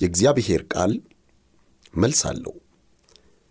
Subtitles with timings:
[0.00, 0.92] የእግዚአብሔር ቃል
[1.94, 2.54] መልስ አለው።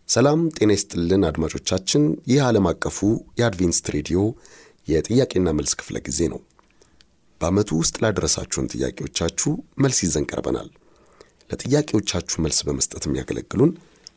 [0.10, 2.97] ሰላም ጤና ይስጥልን አድማጮቻችን። ይህ ዓለም አቀፉ
[3.39, 4.20] የአድቬንስት ሬዲዮ
[4.88, 6.42] የጥያቄና መልስ ክፍለ ጊዜ ነው።
[7.42, 9.52] በዓመቱ ውስጥ ላደረሳችሁን ጥያቄዎቻችሁ
[9.84, 10.70] መልስ ይዘን ቀርበናል።
[11.51, 13.71] ለጥያቄዎቻችሁ መልስ በመስጠት የሚያገለግሉን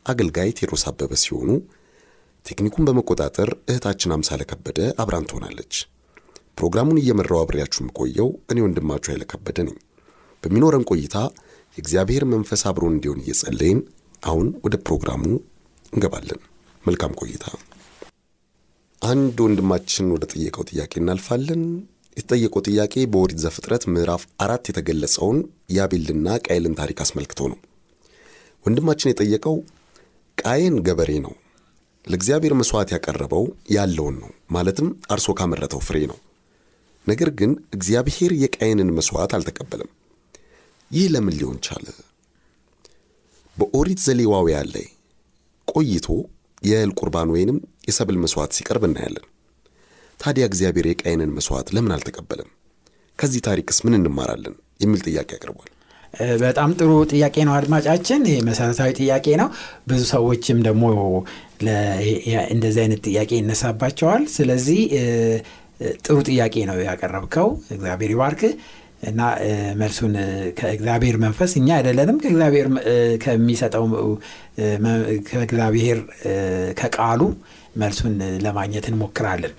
[0.06, 1.50] አገልጋይ ቴዎድሮስ አበበ ሲሆኑ
[2.44, 5.74] ቴክኒኩን በመቆጣጠር እህታችን አምሳለ ከበደ አብራን ትሆናለች።
[6.58, 9.78] ፕሮግራሙን እየመራው አብሬያችሁ የምቆየው እኔ ወንድማችሁ ኃይለ ከበደ ነኝ።
[10.42, 11.16] በሚኖረን ቆይታ
[11.76, 13.80] የእግዚአብሔር መንፈስ አብሮን እንዲሆን እየጸለይን
[14.22, 15.22] አሁን ወደ ፕሮግራሙ
[15.92, 16.40] እንገባለን።
[16.84, 17.44] መልካም ቆይታ።
[18.98, 21.62] አንድ ወንድማችን ወደ ጠየቀው ጥያቄ እናልፋለን።
[22.16, 25.38] የተጠየቀው ጥያቄ በኦሪት ዘፍጥረት ምዕራፍ አራት የተገለጸውን
[25.74, 27.58] የአቤልና ቃየልን ታሪክ አስመልክቶ ነው።
[28.64, 29.56] ወንድማችን የጠየቀው
[30.38, 31.34] ቃየን ገበሬ ነው።
[32.04, 33.44] ለእግዚአብሔር መሥዋዕት ያቀረበው
[33.76, 36.18] ያለውን ነው፣ ማለትም አርሶ ካመረተው ፍሬ ነው።
[37.06, 39.90] ነገር ግን እግዚአብሔር የቃየንን መሥዋዕት አልተቀበለም።
[40.90, 41.86] ይህ ለምን ሊሆን ቻለ?
[43.56, 44.86] በኦሪት ዘሌዋውያን ላይ
[45.68, 46.06] ቆይቶ
[46.62, 47.56] የእህል ቁርባን ወይንም
[47.88, 49.26] የሰብል መሥዋዕት ሲቀርብ እናያለን።
[50.20, 52.50] ታዲያ እግዚአብሔር የቃየንን መሥዋዕት ለምን አልተቀበለም?
[53.18, 54.54] ከዚህ ታሪክስ ምን እንማራለን?
[54.80, 55.70] የሚል ጥያቄ አቅርቧል።
[56.42, 59.48] በጣም ጥሩ ጥያቄ ነው አድማጫችን። መሰረታዊ ጥያቄ ነው።
[59.88, 60.84] ብዙ ሰዎችም ደግሞ
[62.54, 64.80] እንደዚህ አይነት ጥያቄ ይነሳባቸዋል። ስለዚህ
[66.04, 68.52] ጥሩ ጥያቄ ነው ያቀረብከው። እግዚአብሔር ይባርክህ
[69.02, 69.20] እና
[69.76, 70.14] መልሱን
[70.58, 72.68] ከእግዚአብሔር መንፈስ እኛ አይደለንም ከእግዚአብሔር
[73.24, 73.84] ከሚሰጠው
[75.28, 75.98] ከእግዚአብሔር
[76.78, 77.22] ከቃሉ
[77.76, 79.54] መልሱን ለማግኘት እንሞክራለን።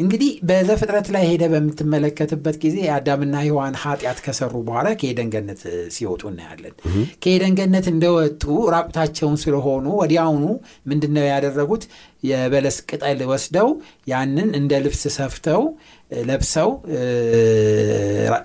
[0.00, 5.62] እንግዲህ በዘፍጥረት ላይ ሄደ በምትመለከትበት ጊዜ የአዳምና ሔዋን ኃጢአት ከሰሩ በኋላ ከኤደን ገነት
[5.94, 6.74] ሲወጡ እናያለን።
[7.22, 8.42] ከኤደን ገነት እንደወጡ
[8.74, 10.44] ራቁታቸውን ስለሆኑ ወዲያውኑ
[10.90, 11.84] ምንድን ነው ያደረጉት?
[12.24, 13.68] የበለስ ቅጠል ወስደው
[14.10, 15.62] ያንን እንደ ልብስ ሰፍተው
[16.22, 16.70] ለብሰው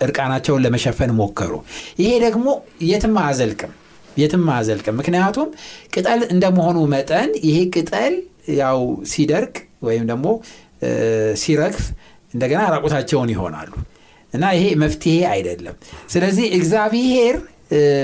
[0.06, 1.54] እርቃናቸውን ለመሸፈን ሞከሩ።
[2.02, 2.48] ይሄ ደግሞ
[2.90, 3.74] የትም አያዘልቅም
[4.18, 5.50] የትም አያዘልቅም። ምክንያቱም
[5.94, 8.16] ቅጠል እንደመሆኑ መጠን ይሄ ቅጠል
[8.58, 8.80] ያው
[9.12, 10.28] ሲደርቅ ወይም ደግሞ
[11.42, 11.84] ሲረግፍ
[12.34, 13.72] እንደገና ራቁታቸውን ይሆናሉ
[14.34, 15.76] እና ይሄ መፍትሄ አይደለም።
[16.10, 17.36] ስለዚህ እግዚአብሔር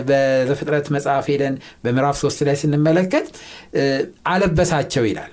[0.08, 3.28] በዘፍጥረት መጽሐፍ ሄደን በምዕራፍ ሶስት ላይ ስንመለከት
[4.28, 5.32] አለበሳቸው ይላል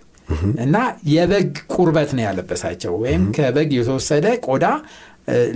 [0.65, 0.77] እና
[1.13, 4.67] የበግ ቁርበት ነው ያለበሳቸው ወይም ከበግ የተወሰደ ቆዳ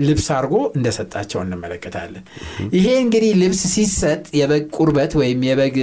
[0.03, 2.25] ልብስ አድርጎ እንደሰጣቸው እንመለከታለን።
[2.77, 5.77] ይሄ እንግዲህ ልብስ ሲሰጥ የበግ ቁርበት ወይም የበግ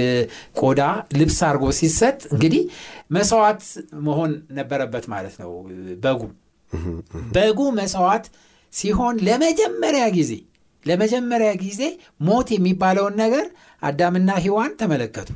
[0.60, 0.82] ቆዳ
[1.18, 2.62] ልብስ አድርጎ ሲሰጥ እንግዲህ
[3.16, 3.62] መስዋዕት
[4.06, 5.52] መሆን ነበረበት ማለት ነው።
[6.04, 6.22] በጉ
[7.34, 8.26] በጉ መስዋዕት
[8.72, 10.32] ሲሆን ለመጀመሪያ ጊዜ
[10.84, 11.82] ለመጀመሪያ ጊዜ
[12.26, 13.46] ሞት የሚባለውን ነገር
[13.82, 15.30] አዳምና ሔዋን ተመለከቱ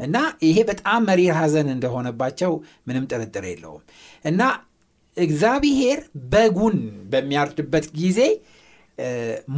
[0.00, 2.52] እና ይሄ በጣም መሪር ሐዘን እንደሆነባቸው
[2.88, 3.82] ምንም ጥርጥር የለውም
[4.24, 4.40] እና
[5.16, 6.00] እግዚአብሔር
[6.32, 6.76] በጉን
[7.12, 8.20] በሚያርድበት ጊዜ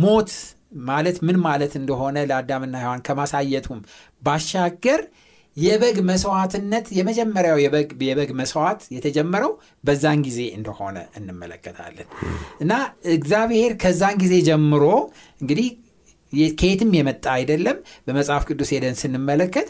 [0.03, 0.31] ሞት
[0.89, 3.81] ማለት ምን ማለት እንደሆነ ለአዳምና ሔዋን ከማሳየቱም
[4.23, 5.01] ባሻገር
[5.57, 7.59] የበግ መስዋዕትነት የመጀመሪያው
[8.05, 9.53] የበግ መስዋዕት የተጀመረው
[9.85, 12.09] በዛን ጊዜ እንደሆነ እንመለከታለን
[12.61, 12.73] እና
[13.15, 14.85] እግዚአብሔር ከዛን ጊዜ ጀምሮ
[15.41, 15.69] እንግዲህ
[16.59, 17.77] ከየትም የመጣ አይደለም።
[18.07, 19.69] በመጽሐፍ ቅዱስ ሄደን ስንመለከት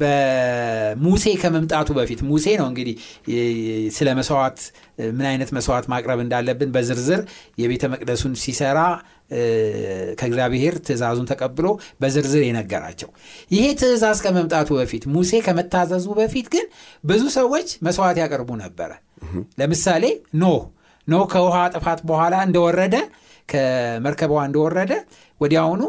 [0.00, 2.94] በሙሴ ከመምጣቱ በፊት ሙሴ ነው እንግዲህ
[3.96, 4.58] ስለ መስዋዕት
[5.16, 7.20] ምን አይነት መስዋዕት ማቅረብ እንዳለብን በዝርዝር
[7.62, 8.80] የቤተ መቅደሱን ሲሰራ
[10.20, 11.66] ከእግዚአብሔር ትእዛዙን ተቀብሎ
[12.00, 13.10] በዝርዝር የነገራቸው።
[13.50, 16.66] ይሄ ትእዛዝ ከመምጣቱ በፊት ሙሴ ከመታዘዙ በፊት ግን
[17.04, 18.90] ብዙ ሰዎች መስዋዕት ያቀርቡ ነበረ።
[19.60, 20.04] ለምሳሌ
[20.42, 20.62] ኖህ
[21.08, 22.96] ኖህ ከውሃ ጥፋት በኋላ እንደወረደ
[23.48, 24.92] ከመርከቧ እንደወረደ
[25.40, 25.82] ወዲያውኑ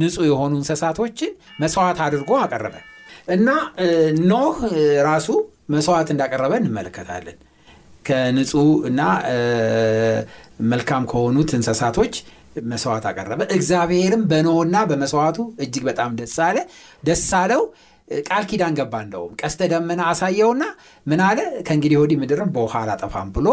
[0.00, 2.74] ንጹህ የሆኑ እንስሳቶችን መስዋዕት አድርጎ አቀረበ
[3.28, 3.48] እና
[4.30, 4.56] ኖህ
[5.08, 5.28] ራሱ
[5.70, 7.38] መስዋዕት እንዳቀረበ እንመለከታለን።
[8.04, 9.00] ከንጹህ እና
[10.68, 12.14] መልካም ከሆኑት እንስሳቶች
[12.70, 16.56] መስዋዕት አቀረበ። እግዚአብሔርም በኖህና በመስዋዕቱ እጅግ በጣም ደስ አለ
[17.04, 17.62] ደስ አለው።
[18.26, 20.62] ቃል ኪዳን ገባ። እንደውም ቀስተ ደመና አሳየውና
[21.06, 21.38] ምን አለ?
[21.66, 23.48] ከእንግዲህ ወዲህ ምድርም በውሃ አላጠፋም ብሎ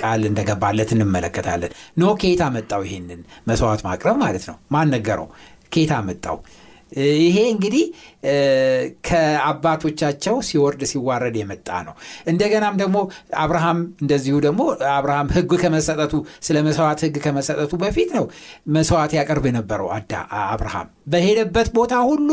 [0.00, 5.28] ቃል እንደገባለት እንመለከታለን። ኖህ ከየት አመጣው ይሄንን መስዋዕት ማቅረብ ማለት ነው። ማን ነገረው?
[5.72, 6.36] ከየት አመጣው?
[7.18, 7.84] ይሄ እንግዲህ
[9.08, 11.94] ከአባቶቻቸው ሲወርድ ሲዋረድ የመጣ ነው።
[12.30, 12.96] እንደገናም ደግሞ
[13.42, 14.60] አብርሃም እንደዚሁ ደግሞ
[14.92, 16.14] አብርሃም ሕግ ከመሰጠቱ
[16.46, 18.26] ስለ መስዋዕት ሕግ ከመሰጠቱ በፊት ነው
[18.74, 20.12] መስዋዕት ያቀርብ የነበረው አዳ
[20.46, 22.28] አብርሃም በሄደበት ቦታ ሁሉ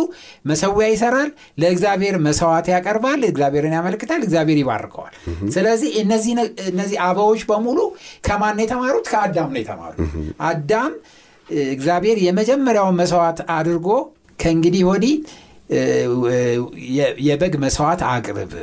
[0.49, 1.29] መሰዊያ ይሰራል፣
[1.61, 5.15] ለእግዚአብሔር መስዋዕት ያቀርባል፣ እግዚአብሔርን ያመልክታል፣ እግዚአብሔር ይባርከዋል።
[5.55, 5.89] ስለዚህ
[6.69, 7.79] እነዚህ አበዎች በሙሉ
[8.27, 9.05] ከማን ነው የተማሩት?
[9.11, 9.99] ከአዳም ነው የተማሩት።
[10.47, 10.93] አዳም
[11.71, 13.87] እግዚአብሔር የመጀመሪያውን መስዋዕት አድርጎ
[14.41, 15.15] ከእንግዲህ ወዲህ
[17.27, 18.53] የበግ መስዋዕት አቅርብ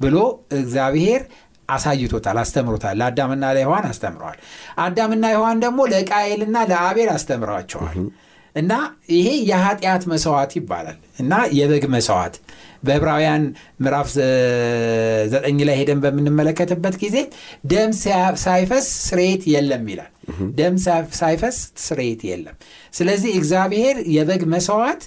[0.00, 0.16] ብሎ
[0.58, 1.22] እግዚአብሔር
[1.68, 4.38] አሳይቶታል፣ አስተምሮታል። ለአዳምና ለሔዋን አስተምረዋል።
[4.82, 7.96] አዳምና ሔዋን ደግሞ ለቃየልና ለአቤል አስተምረዋቸዋል።
[8.54, 8.72] እና
[9.14, 12.36] ይሄ የኃጢአት መስዋዕት ይባላል እና የበግ መስዋዕት
[12.82, 13.42] በዕብራውያን
[13.82, 14.08] ምዕራፍ
[15.32, 17.16] ዘጠኝ ላይ ሄደን በምንመለከትበት ጊዜ
[17.64, 17.90] ደም
[18.44, 20.12] ሳይፈስ ስርየት የለም ይላል።
[20.58, 20.74] ደም
[21.18, 22.56] ሳይፈስ ስርየት የለም።
[22.92, 25.02] ስለዚህ እግዚአብሔር የበግ መስዋዕት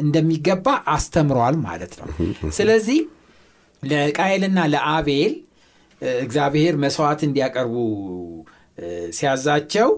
[0.00, 2.08] እንደሚገባ አስተምሯል ማለት ነው።
[2.58, 2.98] ስለዚህ
[3.82, 5.34] ለቃየልና ለአቤል
[6.20, 7.74] እግዚአብሔር መስዋዕት እንዲያቀርቡ
[9.12, 9.88] ሲያዛቸው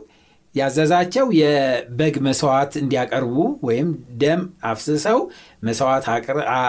[0.55, 3.37] ያዘዛቸው የበግ መስዋዕት እንዲያቀርቡ
[3.67, 3.88] ወይም
[4.23, 4.40] ደም
[4.70, 5.19] አፍስሰው
[5.62, 6.06] መስዋዕት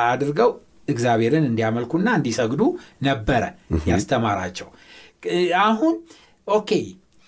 [0.08, 0.52] አድርገው
[0.88, 2.62] እግዚአብሔርን እንዲያመልኩና እንዲሰግዱ
[3.02, 3.44] ነበረ
[3.92, 4.70] ያስተማራቸው።
[5.64, 5.96] አሁን
[6.48, 6.72] okay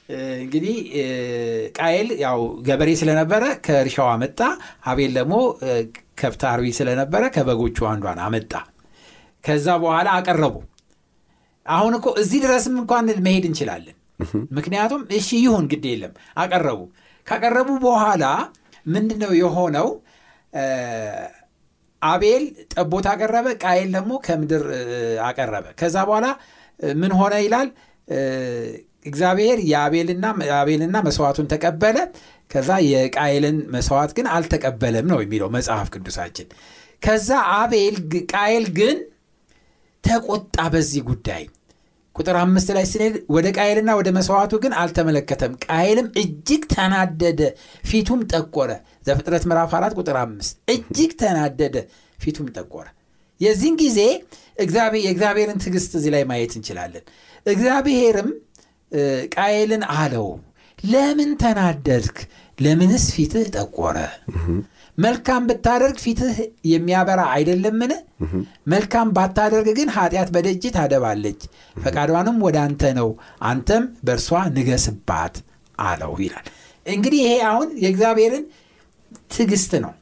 [0.09, 0.75] እንግዲህ
[1.77, 4.39] ቃየል ያው ገበሬ ስለነበረ ከእርሻው አመጣ።
[4.89, 5.35] አቤል ደግሞ
[6.19, 8.53] ከብት አርቢ ስለነበረ ከበጎቹ አንዷን አመጣ።
[9.43, 10.55] ከዛ በኋላ አቀረቡ።
[11.65, 13.95] አሁን እኮ እዚህ ድረስም እንኳን መሄድ እንችላለን።
[14.57, 16.79] ምክንያቱም እሺ ይሁን ግድ የለም አቀረቡ።
[17.27, 18.25] ካቀረቡ በኋላ
[18.85, 19.87] ምንድን ነው የሆነው?
[22.01, 22.43] አቤል
[22.73, 24.63] ጠቦት አቀረበ፣ ቃየል ደግሞ ከምድር
[25.27, 26.27] አቀረበ። ከዛ በኋላ
[26.95, 27.69] ምን ሆነ ይላል
[29.05, 31.97] እግዚአብሔር የአቤልና መስዋዕቱን ተቀበለ።
[32.51, 36.47] ከዛ የቃየልን መስዋዕት ግን አልተቀበለም ነው የሚለው መጽሐፍ ቅዱሳችን።
[37.01, 37.95] ከዛ አቤል
[38.31, 38.97] ቃየል ግን
[40.03, 41.43] ተቆጣ በዚህ ጉዳይ
[42.15, 47.41] ቁጥር አምስት ላይ ስንሄድ ወደ ቃየልና ወደ መስዋዕቱ ግን አልተመለከተም። ቃየልም እጅግ ተናደደ፣
[47.83, 48.69] ፊቱም ጠቆረ።
[49.07, 51.75] ዘፍጥረት ምዕራፍ አራት ቁጥር አምስት እጅግ ተናደደ፣
[52.19, 52.85] ፊቱም ጠቆረ።
[53.39, 53.99] የዚህን ጊዜ
[54.57, 57.03] የእግዚአብሔርን ትዕግስት እዚህ ላይ ማየት እንችላለን።
[57.45, 58.29] እግዚአብሔርም
[59.35, 60.27] ቃየልን አለው፣
[60.79, 62.17] ለምን ተናደድክ?
[62.57, 63.97] ለምንስ ፊትህ ጠቆረ?
[64.97, 67.91] መልካም ብታደርግ ፊትህ የሚያበራ አይደለምን?
[68.67, 71.41] መልካም ባታደርግ ግን ኃጢአት በደጅ ታደባለች፣
[71.75, 73.09] ፈቃዷንም ወደ አንተ ነው፣
[73.49, 75.35] አንተም በእርሷ ንገስባት
[75.77, 76.47] አለው ይላል።
[76.85, 78.45] እንግዲህ ይሄ አሁን የእግዚአብሔርን
[79.31, 79.93] ትዕግስት ነው።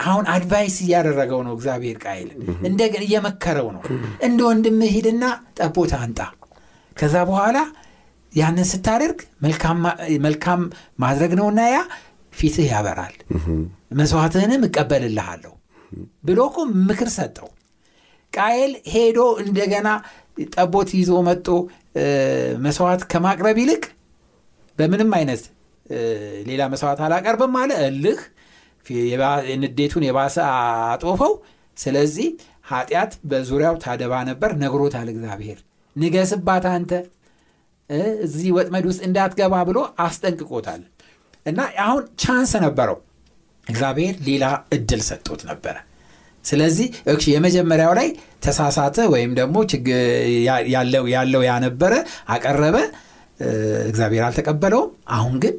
[0.00, 2.38] አሁን አድቫይስ እያደረገው ነው እግዚአብሔር ቃየልን
[2.68, 3.82] እንደገና እየመከረው ነው።
[4.22, 5.24] እንደ ወንድምህ ሂድና
[5.58, 6.20] ጠቦት አንጣ፣
[6.96, 7.58] ከዛ በኋላ
[8.32, 9.18] ያንን ስታደርግ
[10.24, 10.60] መልካም
[11.02, 11.78] ማድረግ ነውና ያ
[12.32, 13.14] ፊትህ ያበራል
[13.98, 15.52] መስዋዕትህንም እቀበልልሃለሁ
[16.26, 17.48] ብሎ እኮ ምክር ሰጠው።
[18.32, 19.88] ቃየል ሄዶ እንደገና
[20.54, 21.48] ጠቦት ይዞ መጦ
[22.66, 23.82] መስዋዕት ከማቅረብ ይልቅ
[24.78, 25.42] በምንም አይነት
[26.48, 28.20] ሌላ መስዋዕት አላቀርብም አለ። እልህ
[29.62, 30.36] ንዴቱን የባሰ
[30.92, 31.32] አጦፈው።
[31.76, 32.28] ስለዚህ
[32.70, 35.58] ኃጢአት በዙሪያው ታደባ ነበር። ነግሮታል እግዚአብሔር
[35.96, 36.92] ንገስባት አንተ
[38.24, 40.82] እዚህ ወጥመድ ውስጥ እንዳትገባ ብሎ አስጠንቅቆታል።
[41.46, 42.98] እና አሁን ቻንስ ነበረው
[43.66, 44.44] እግዚአብሔር ሌላ
[44.76, 45.76] እድል ሰጥቶት ነበረ።
[46.44, 46.86] ስለዚህ
[47.32, 48.08] የመጀመሪያው ላይ
[48.44, 49.56] ተሳሳተ ወይም ደግሞ
[51.14, 51.94] ያለው ያነበረ
[52.28, 52.76] አቀረበ፣
[53.90, 55.54] እግዚአብሔር አልተቀበለውም። አሁን ግን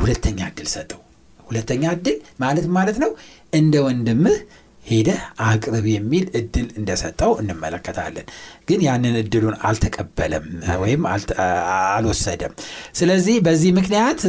[0.00, 1.00] ሁለተኛ እድል ሰጠው።
[1.46, 3.10] ሁለተኛ እድል ማለት ማለት ነው
[3.52, 4.36] እንደ ወንድምህ
[4.86, 8.26] ሄደህ አቅርብ የሚል እድል እንደሰጠው እንመለከታለን።
[8.68, 10.46] ግን ያንን እድሉን አልተቀበለም
[10.82, 11.02] ወይም
[11.90, 12.52] አልወሰደም።
[12.98, 14.20] ስለዚህ በዚህ ምክንያት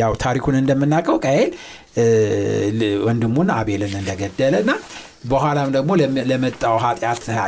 [0.00, 1.52] ያው ታሪኩን እንደምናውቀው ቃየል
[3.06, 4.70] ወንድሙን አቤልን እንደገደለና
[5.30, 5.90] በኋላም ደግሞ
[6.30, 6.74] ለመጣው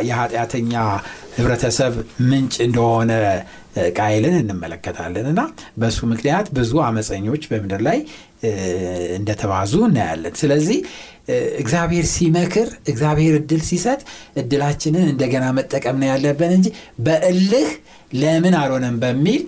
[0.08, 0.72] የኃጢአተኛ
[1.36, 1.94] ህብረተሰብ
[2.30, 3.10] ምንጭ እንደሆነ
[3.98, 5.40] ቃየልን እንመለከታለን እና
[5.80, 7.98] በሱ ምክንያት ብዙ አመፀኞች በምድር ላይ
[9.18, 10.78] እንደተባዙ እናያለን። ስለዚህ
[11.60, 14.00] እግዚአብሔር ሲመክር፣ እግዚአብሔር እድል ሲሰጥ
[14.42, 16.68] እድላችንን እንደገና መጠቀም ነው ያለብን እንጂ
[17.06, 17.68] በእልህ
[18.14, 19.42] ለምን አልሆነም በሚል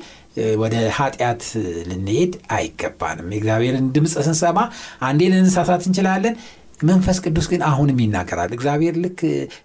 [0.61, 1.43] ወደ ኃጢአት
[1.89, 4.59] ልንሄድ አይገባንም። የእግዚአብሔርን ድምፅ ስንሰማ
[5.07, 6.37] አንዴ ልንሳሳት እንችላለን።
[6.83, 9.21] መንፈስ ቅዱስ ግን አሁንም ይናገራል። እግዚአብሔር ልክ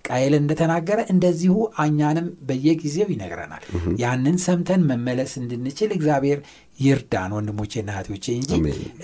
[0.07, 3.63] ቃየልን እንደተናገረ እንደዚሁ እኛንም በየጊዜው ይነግረናል።
[4.01, 6.41] ያንን ሰምተን መመለስ እንድንችል እግዚአብሔር
[6.79, 8.51] ይርዳን ወንድሞቼና እህቶቼ እንጂ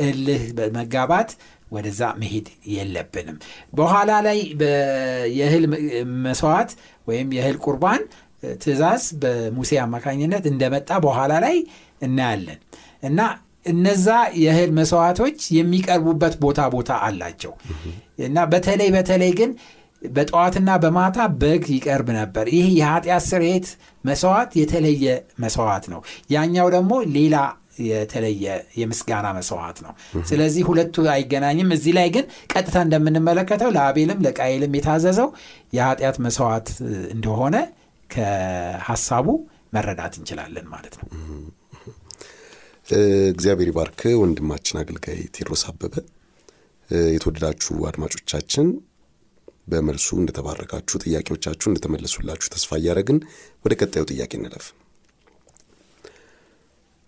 [0.08, 0.44] እልህ
[0.78, 1.32] መጋባት
[1.74, 3.38] ወደዛ መሄድ የለብንም።
[3.74, 4.40] በኋላ ላይ
[5.38, 5.66] የእህል
[6.26, 6.72] መስዋዕት
[7.08, 8.04] ወይም የእህል ቁርባን
[8.62, 11.58] ትእዛዝ በሙሴ አማካኝነት እንደመጣ በኋላ ላይ
[12.02, 12.60] እናያለን
[13.04, 13.20] እና
[13.66, 14.08] እነዛ
[14.42, 17.54] የእህል መስዋዕቶች የሚቀርቡበት ቦታ ቦታ አላቸው
[18.26, 19.52] እና በተለይ በተለይ ግን
[20.02, 23.68] በጠዋትና በማታ በግ ይቀርብ ነበር። ይህ የኃጢአት ስርየት
[24.04, 25.06] መስዋዕት የተለየ
[25.44, 26.02] መስዋዕት ነው።
[26.34, 27.36] ያኛው ደግሞ ሌላ
[27.86, 28.46] የተለየ
[28.80, 29.94] የምስጋና መስዋዕት ነው።
[30.30, 35.30] ስለዚህ ሁለቱ አይገናኝም። እዚህ ላይ ግን ቀጥታ እንደምንመለከተው ለአቤልም ለቃየልም የታዘዘው
[35.74, 36.70] የኃጢአት መስዋዕት
[37.16, 37.56] እንደሆነ
[38.10, 39.28] ከሀሳቡ
[39.74, 41.08] መረዳት እንችላለን ማለት ነው።
[43.34, 45.96] እግዚአብሔር ይባርክ ወንድማችን አገልጋይ ቴድሮስ አበበ።
[47.10, 48.68] የተወደዳችሁ አድማጮቻችን
[49.68, 53.20] በመልሱ እንደተባረካችሁ፣ ጥያቄዎቻችሁ እንደተመለሱላችሁ ተስፋ እያደረግን
[53.66, 54.66] ወደ ቀጣዩ ጥያቄ እንለፍ።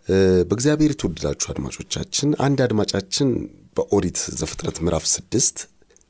[0.08, 3.30] በእግዚአብሔር የተወደዳችሁ አድማጮቻችን አንድ አድማጫችን
[3.78, 5.58] በኦሪት ዘፍጥረት ምዕራፍ ስድስት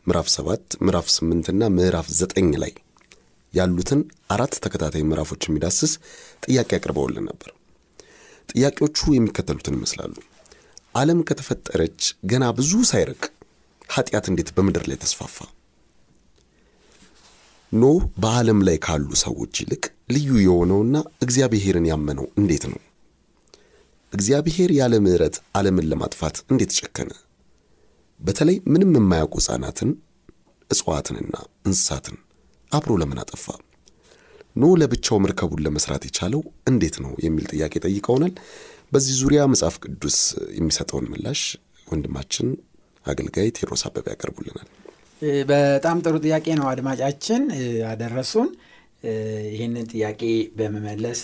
[0.08, 2.74] ምዕራፍ ሰባት ምዕራፍ ስምንትና ምዕራፍ ዘጠኝ ላይ
[3.54, 4.02] ያሉትን
[4.36, 5.92] አራት ተከታታይ ምዕራፎች የሚዳስስ
[6.46, 7.52] ጥያቄ አቅርበውልን ነበር።
[8.50, 10.16] ጥያቄዎቹ የሚከተሉትን ይመስላሉ።
[10.96, 13.24] ዓለም ከተፈጠረች ገና ብዙ ሳይርቅ
[13.90, 15.38] ኃጢአት እንዴት በምድር ላይ ተስፋፋ?
[17.72, 22.80] ኖህ በዓለም ላይ ካሉ ሰዎች ይልቅ ልዩ የሆነውና እግዚአብሔርን ያመነው እንዴት ነው?
[24.16, 27.12] እግዚአብሔር ያለ ምሕረት ዓለምን ለማጥፋት እንዴት ጨከነ?
[28.20, 29.90] በተለይ ምንም የማያውቁ ሕፃናትን፣
[30.70, 31.34] እጽዋትንና
[31.68, 32.18] እንስሳትን
[32.72, 33.46] አብሮ ለምን አጠፋ?
[34.56, 36.42] ኖህ ለብቻው መርከቡን ለመስራት የቻለው
[36.72, 38.34] እንዴት ነው የሚል ጥያቄ ጠይቀውናል።
[38.92, 40.18] በዚህ ዙሪያ መጽሐፍ ቅዱስ
[40.58, 41.42] የሚሰጠውን ምላሽ
[41.88, 42.48] ወንድማችን
[43.06, 44.68] አገልጋይ ቴዎድሮስ አበበ ያቀርቡልናል።
[45.50, 47.44] በጣም ጥሩ ጥያቄ ነው አድማጫችን
[47.92, 48.50] አደረሱን።
[49.54, 50.22] ይህንን ጥያቄ
[50.58, 51.22] በመመለስ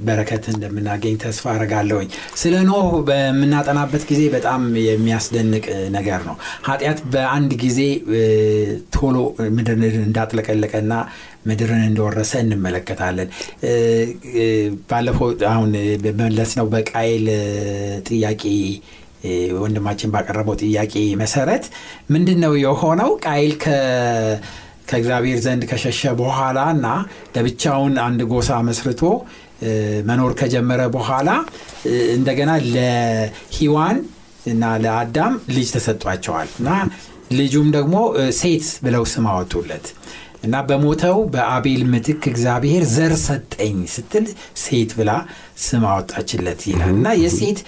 [0.00, 5.64] በረከት እንደምናገኝ ተስፋ አረጋለሁኝ። ስለ ኖህ በምናጠናበት ጊዜ በጣም የሚያስደንቅ
[5.96, 6.36] ነገር ነው።
[6.68, 7.80] ኃጢአት በአንድ ጊዜ
[8.96, 9.16] ቶሎ
[9.56, 10.92] ምድርን እንዳጥለቀለቀና
[11.46, 13.30] ምድርን እንደወረሰ እንመለከታለን።
[14.90, 15.72] ባለፈው አሁን
[16.06, 17.26] በመለስ ነው በቃይል
[18.08, 18.44] ጥያቄ
[19.58, 21.64] ወንድማችን ባቀረበው ጥያቄ መሰረት
[22.10, 23.10] ምንድን ነው የሆነው?
[23.24, 23.52] ቃይል
[24.88, 26.86] ከእግዚአብሔር ዘንድ ከሸሸ በኋላ እና
[27.36, 29.02] ለብቻውን አንድ ጎሳ መስርቶ
[30.08, 31.28] መኖር ከጀመረ በኋላ
[32.16, 33.98] እንደገና ለሂዋን
[34.46, 36.70] እና ለአዳም ልጅ ተሰጧቸዋል። እና
[37.32, 37.94] ልጁም ደግሞ
[38.38, 39.86] ሴት ብለው ስም አወጡለት።
[40.44, 44.26] እና በሞተው በአቤል ምትክ እግዚአብሔር ዘር ሰጠኝ ስትል
[44.62, 45.10] ሴት ብላ
[45.66, 47.60] ስም አወጣችለት ይላል። እና የሴት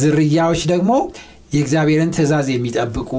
[0.00, 0.92] ዝርያዎች ደግሞ
[1.50, 3.10] የእግዚአብሔርን ትእዛዝ የሚጠብቁ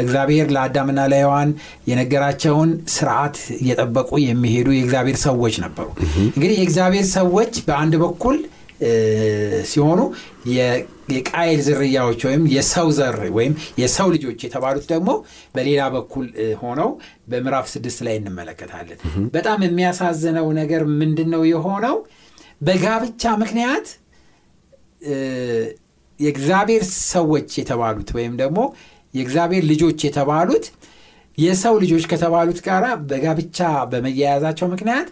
[0.00, 1.50] እግዚአብሔር ለአዳምና ለሔዋን
[1.90, 5.88] የነገራቸውን ስርዓት እየጠበቁ የሚሄዱ የእግዚአብሔር ሰዎች ነበሩ።
[6.28, 8.38] እንግዲህ የእግዚአብሔር ሰዎች በአንድ በኩል
[9.70, 10.00] ሲሆኑ
[11.10, 15.10] የቃየል ዝርያዎች ወይም የሰው ዘር ወይም የሰው ልጆች የተባሉት ደግሞ
[15.54, 16.26] በሌላ በኩል
[16.62, 16.90] ሆነው
[17.30, 18.98] በምዕራፍ ስድስት ላይ እንመለከታለን።
[19.34, 21.96] በጣም የሚያሳዝነው ነገር ምንድን ነው የሆነው?
[22.60, 23.86] በጋብቻ ምክንያት
[26.18, 28.60] የእግዚአብሔር ሰዎች የተባሉት ወይም ደግሞ
[29.14, 30.66] የእግዚአብሔር ልጆች የተባሉት
[31.38, 33.58] የሰው ልጆች ከተባሉት ጋር በጋብቻ
[33.90, 35.08] በመያያዛቸው ምክንያት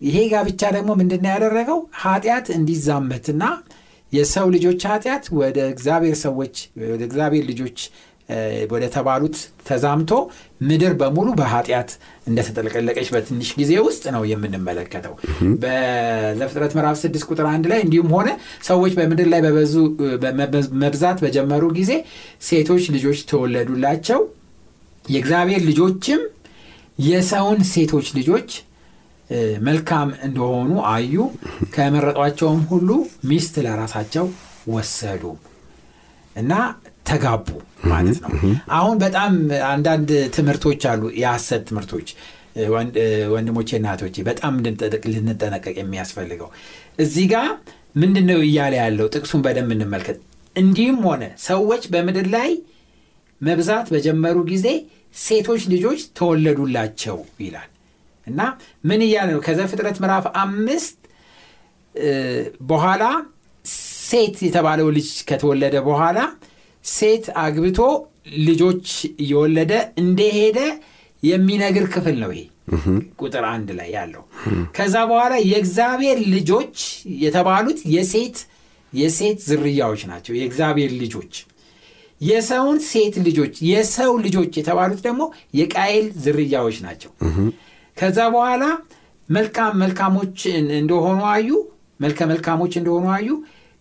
[0.00, 1.78] ይሄ ጋብቻ ደግሞ ምንድን ያደረገው?
[2.02, 3.42] ኃጢአት እንዲዛመትና
[4.12, 6.54] የሰው ልጆች ኃጢአት ወደ እግዚአብሔር ሰዎች
[6.86, 7.78] ወደ እግዚአብሔር ልጆች
[8.72, 10.10] ወደ ተባሉት ተዛምቶ
[10.62, 11.90] ምድር በሙሉ በኃጢአት
[12.28, 15.14] እንደተጠለቀለቀች በትንሽ ጊዜ ውስጥ ነው የምንመለከተው።
[15.62, 18.28] በዘፍጥረት ምዕራፍ 6 ቁጥር አንድ ላይ እንዲሁም ሆነ
[18.68, 19.74] ሰዎች በምድር ላይ በበዙ
[20.82, 21.92] መብዛት በጀመሩ ጊዜ
[22.48, 24.20] ሴቶች ልጆች ተወለዱላቸው።
[25.04, 26.20] የእግዚአብሔር ልጆችም
[27.04, 28.50] የሰውን ሴቶች ልጆች
[29.66, 31.14] መልካም እንደሆኑ አዩ፣
[31.74, 32.88] ከመረጧቸውም ሁሉ
[33.24, 34.26] ሚስት ለራሳቸው
[34.68, 35.22] ወሰዱ
[36.36, 36.52] እና
[37.06, 37.46] ተጋቡ
[37.92, 38.30] ማለት ነው።
[38.76, 39.32] አሁን በጣም
[39.68, 42.08] አንዳንድ ትምህርቶች አሉ፣ የሐሰት ትምህርቶች
[43.32, 44.54] ወንድሞቼ እናቶቼ፣ በጣም
[45.14, 46.48] ልንጠነቀቅ የሚያስፈልገው
[46.98, 47.48] እዚህ ጋር
[47.96, 49.06] ምንድን ነው እያለ ያለው?
[49.14, 50.18] ጥቅሱን በደንብ እንመልከት።
[50.56, 52.50] እንዲህም ሆነ ሰዎች በምድር ላይ
[53.40, 54.66] መብዛት በጀመሩ ጊዜ
[55.18, 57.68] ሴቶች ልጆች ተወለዱላቸው ይላል
[58.26, 58.40] እና
[58.84, 59.40] ምን እያለ ነው?
[59.46, 60.98] ከዘፍጥረት ምዕራፍ አምስት
[62.68, 63.02] በኋላ
[64.04, 66.18] ሴት የተባለው ልጅ ከተወለደ በኋላ
[66.84, 67.78] ሴት አግብቶ
[68.46, 68.86] ልጆች
[69.16, 69.72] እየወለደ
[70.02, 70.58] እንደሄደ
[71.22, 72.42] የሚነግር ክፍል ነው ይሄ
[73.20, 74.22] ቁጥር አንድ ላይ ያለው።
[74.76, 76.76] ከዛ በኋላ የእግዚአብሔር ልጆች
[77.22, 78.36] የተባሉት የሴት
[78.92, 81.34] የሴት ዝርያዎች ናቸው። የእግዚአብሔር ልጆች
[82.20, 85.22] የሰውን ሴት ልጆች የሰው ልጆች የተባሉት ደግሞ
[85.58, 87.10] የቃይል ዝርያዎች ናቸው።
[87.96, 88.64] ከዛ በኋላ
[89.28, 90.38] መልካም መልካሞች
[90.78, 91.48] እንደሆኑ አዩ፣
[92.00, 93.28] መልከ መልካሞች እንደሆኑ አዩ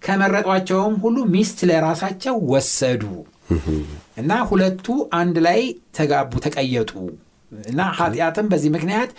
[0.02, 3.04] ከመረጧቸውም ሁሉ ሚስት ለራሳቸው ወሰዱ
[4.18, 4.86] እና ሁለቱ
[5.18, 5.60] አንድ ላይ
[5.98, 6.92] ተጋቡ፣ ተቀየጡ
[7.52, 9.12] እና ኃጢአትም በዚህ ምክንያት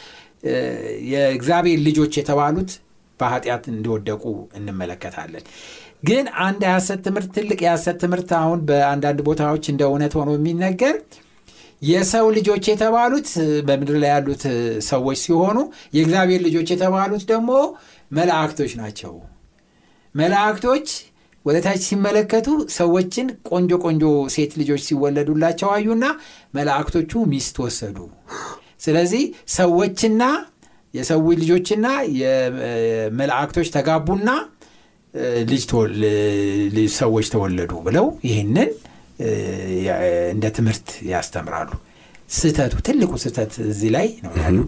[1.11, 2.71] የእግዚአብሔር ልጆች የተባሉት
[3.21, 4.25] በኃጢአት እንደወደቁ
[4.59, 5.45] እንመለከታለን።
[6.05, 10.97] ግን አንድ የሐሰት ትምህርት ትልቅ የሐሰት ትምህርት አሁን በአንዳንድ ቦታዎች እንደ እውነት ሆኖ የሚነገር
[11.83, 13.29] የሰው ልጆች የተባሉት
[13.69, 14.43] በምድር ላይ ያሉት
[14.89, 15.59] ሰዎች ሲሆኑ
[15.95, 17.51] የእግዚአብሔር ልጆች የተባሉት ደግሞ
[18.11, 19.13] መላእክቶች ናቸው።
[20.15, 20.89] መላእክቶች
[21.45, 24.03] ወደ ታች ሲመለከቱ ሰዎችን ቆንጆ ቆንጆ
[24.35, 26.05] ሴት ልጆች ሲወለዱላቸው አዩና
[26.55, 27.97] መላእክቶቹ ሚስት ወሰዱ።
[28.81, 29.23] ስለዚህ
[29.57, 30.23] ሰዎችና
[30.95, 31.87] የሰው ልጆችና
[32.21, 34.31] የመላእክቶች ተጋቡና
[35.51, 35.63] ልጅ
[36.99, 38.71] ሰዎች ተወለዱ ብለው ይህንን
[40.33, 41.71] እንደ ትምህርት ያስተምራሉ።
[42.31, 44.65] ስህተቱ ትልቁ ስህተት እዚህ ላይ ነው ያለው።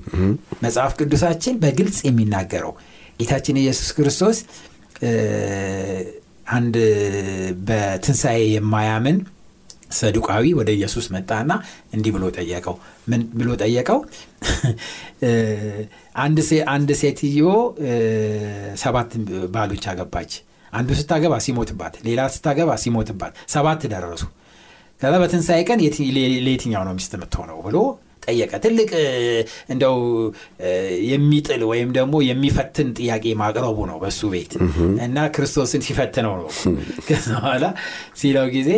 [0.64, 2.72] መጽሐፍ ቅዱሳችን በግልጽ የሚናገረው
[3.20, 4.38] ጌታችን ኢየሱስ ክርስቶስ
[6.50, 6.74] አንድ
[7.66, 9.16] በትንሣኤ የማያምን
[9.94, 11.50] ሰዱቃዊ ወደ ኢየሱስ መጣና
[11.94, 12.76] እንዲህ ብሎ ጠየቀው።
[13.08, 13.98] ምን ብሎ ጠየቀው?
[16.72, 17.46] አንድ ሴትዮ
[18.82, 19.10] ሰባት
[19.54, 20.32] ባሎች አገባች።
[20.72, 24.24] አንዱ ስታገባ ሲሞትባት፣ ሌላ ስታገባ ሲሞትባት፣ ሰባት ደረሱ።
[25.00, 25.78] ከዛ በትንሣኤ ቀን
[26.38, 27.76] ለየትኛው ነው ሚስት የምትሆነው ብሎ
[28.24, 28.90] ጠየቀ። ትልቅ
[29.72, 29.96] እንደው
[31.10, 34.52] የሚጥል ወይም ደግሞ የሚፈትን ጥያቄ ማቅረቡ ነው በሱ ቤት
[35.06, 36.48] እና ክርስቶስን ሲፈትነው ነው።
[37.08, 37.64] ከዛ በኋላ
[38.20, 38.70] ሲለው ጊዜ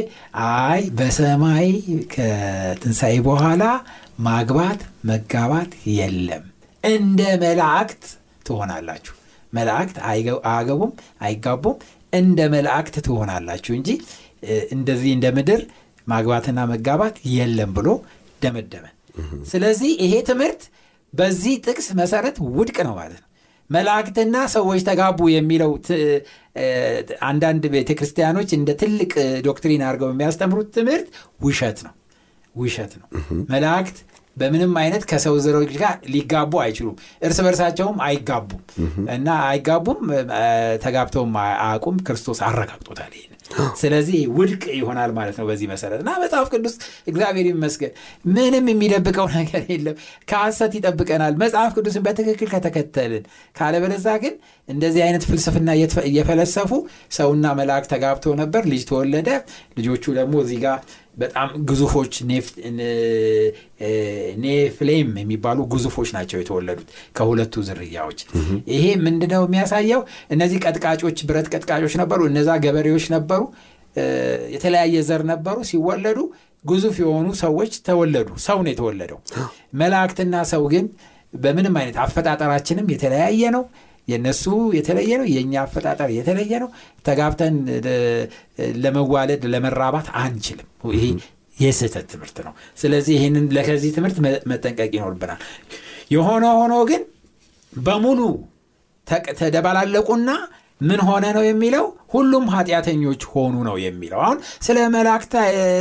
[0.48, 1.68] አይ በሰማይ
[2.14, 3.62] ከትንሣኤ በኋላ
[4.26, 6.44] ማግባት መጋባት የለም፣
[6.84, 8.04] እንደ መላእክት
[8.46, 9.14] ትሆናላችሁ።
[9.52, 10.92] መላእክት አያገቡም
[11.26, 11.76] አይጋቡም፣
[12.12, 13.90] እንደ መላእክት ትሆናላችሁ እንጂ
[14.74, 15.60] እንደዚህ እንደ ምድር
[16.06, 17.88] ማግባትና መጋባት የለም ብሎ
[18.42, 18.84] ደመደመ።
[19.50, 20.62] ስለዚህ ይሄ ትምህርት
[21.12, 23.28] በዚህ ጥቅስ መሰረት ውድቅ ነው ማለት ነው።
[23.70, 25.70] መላእክትና ሰዎች ተጋቡ የሚለው
[27.28, 31.08] አንዳንድ ቤተ ክርስቲያኖች እንደ ትልቅ doctrine አድርገው የሚያስተምሩት ትምህርት
[31.42, 31.94] ውሸት ነው፣
[32.54, 33.08] ውሸት ነው።
[33.50, 33.96] መላእክት
[34.36, 38.62] በምንም አይነት ከሰው ዘሮች ጋር ሊጋቡ አይችሉም። እርስ በርሳቸውም አይጋቡም
[39.14, 40.00] እና አይጋቡም፣
[40.84, 43.35] ተጋብተውም አያውቁም። ክርስቶስ አረጋግጦታል ይህን።
[43.80, 46.74] ስለዚህ ውድቅ ይሆናል ማለት ነው በዚህ መሰረት እና መጽሐፍ ቅዱስ
[47.10, 47.92] እግዚአብሔር ይመስገን
[48.30, 49.96] ምንም የሚደብቀው ነገር የለም።
[50.30, 53.24] ከሐሰት ይጠብቀናል መጽሐፍ ቅዱስን በትክክል ከተከተልን።
[53.56, 54.34] ካለበለዛ ግን
[54.68, 55.68] እንደዚህ አይነት ፍልስፍና
[56.08, 56.70] እየፈለሰፉ
[57.16, 59.28] ሰውና መልአክ ተጋብተው ነበር፣ ልጅ ተወለደ።
[59.78, 60.78] ልጆቹ ደግሞ እዚህ ጋር
[61.18, 62.14] በጣም ግዙፎች
[64.42, 68.18] ኔፍሌም የሚባሉ ግዙፎች ናቸው የተወለዱት ከሁለቱ ዝርያዎች።
[68.72, 70.00] ይሄ ምንድነው የሚያሳየው?
[70.34, 73.35] እነዚህ ቀጥቃጮች ብረት ቀጥቃጮች ነበሩ፣ እነዛ ገበሬዎች ነበሩ፣
[74.54, 76.18] የተለያየ ዘር ነበሩ። ሲወለዱ
[76.64, 79.18] ግዙፍ የሆኑ ሰዎች ተወለዱ። ሰው ነው የተወለደው።
[79.80, 80.86] መላእክትና ሰው ግን
[81.32, 83.64] በምንም አይነት አፈጣጠራችንም የተለያየ ነው።
[84.08, 84.44] የእነሱ
[84.76, 86.68] የተለየ ነው። የእኛ አፈጣጠር የተለየ ነው።
[87.06, 87.54] ተጋብተን
[88.82, 91.04] ለመዋለድ ለመራባት አንችልም። ይሄ
[91.56, 94.16] የስህተት ትምህርት ነው። ስለዚህ ይህንን ለከዚህ ትምህርት
[94.50, 95.40] መጠንቀቅ ይኖርብናል።
[96.14, 97.02] የሆነ ሆኖ ግን
[97.72, 98.20] በሙሉ
[99.38, 100.30] ተደባላለቁና
[100.80, 105.32] ምን ሆነ ነው የሚለው ሁሉም ኃጢአተኞች ሆኑ ነው የሚለው። አሁን ስለ መላእክት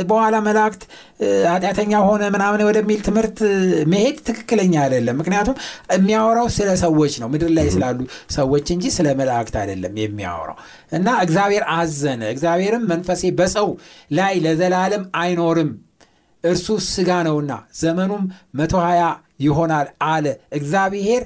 [0.08, 0.82] በኋላ መላእክት
[1.48, 3.38] ኃጢአተኛ ሆነ ምናምን ወደሚል ትምህርት
[3.92, 5.56] መሄድ ትክክለኛ አይደለም። ምክንያቱም
[5.96, 7.98] የሚያወራው ስለ ሰዎች ነው፣ ምድር ላይ ስላሉ
[8.36, 10.58] ሰዎች እንጂ ስለ መላእክት አይደለም የሚያወራው
[10.92, 13.68] እና እግዚአብሔር አዘነ። እግዚአብሔርም መንፈሴ በሰው
[14.18, 15.70] ላይ ለዘላለም አይኖርም
[16.44, 18.24] እርሱ ስጋ ነውና ዘመኑም
[18.58, 19.02] መቶ ሀያ
[19.40, 20.26] ይሆናል አለ።
[20.58, 21.22] እግዚአብሔር